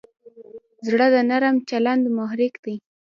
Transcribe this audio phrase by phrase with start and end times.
[0.87, 2.75] زړه د نرم چلند محرک دی.